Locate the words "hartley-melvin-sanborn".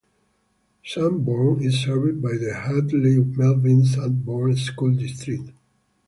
2.59-4.57